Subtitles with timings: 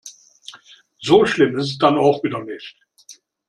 [0.99, 2.75] So schlimm ist es dann auch wieder nicht.